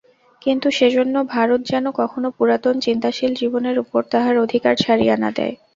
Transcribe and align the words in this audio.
কিন্তু 0.41 0.67
সেজন্য 0.77 1.15
ভারত 1.31 1.61
যেন 1.71 1.85
কখনও 1.99 2.29
পুরাতন 2.37 2.75
চিন্তাশীল 2.85 3.31
জীবনের 3.41 3.77
উপর 3.83 4.01
তাহার 4.11 4.35
অধিকার 4.45 4.73
ছাড়িয়া 4.83 5.15
না 5.17 5.29
দেয়। 5.37 5.55